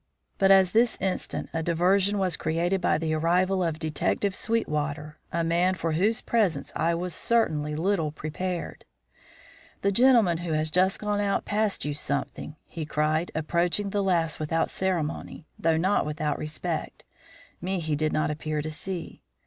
But 0.39 0.49
at 0.49 0.65
this 0.69 0.97
instant 0.99 1.49
a 1.53 1.61
diversion 1.61 2.17
was 2.17 2.35
created 2.35 2.81
by 2.81 2.97
the 2.97 3.13
arrival 3.13 3.63
of 3.63 3.77
Detective 3.77 4.35
Sweetwater, 4.35 5.19
a 5.31 5.43
man 5.43 5.75
for 5.75 5.91
whose 5.91 6.21
presence 6.21 6.73
I 6.75 6.95
was 6.95 7.13
certainly 7.13 7.75
little 7.75 8.11
prepared. 8.11 8.85
"The 9.83 9.91
gentleman 9.91 10.39
who 10.39 10.53
has 10.53 10.71
just 10.71 10.97
gone 10.97 11.19
out 11.19 11.45
passed 11.45 11.85
you 11.85 11.93
something," 11.93 12.55
he 12.65 12.83
cried, 12.83 13.29
approaching 13.35 13.91
the 13.91 14.01
lass 14.01 14.39
without 14.39 14.71
ceremony, 14.71 15.45
though 15.59 15.77
not 15.77 16.03
without 16.07 16.39
respect. 16.39 17.03
Me 17.61 17.79
he 17.79 17.95
did 17.95 18.11
not 18.11 18.31
appear 18.31 18.63
to 18.63 18.71
see. 18.71 19.21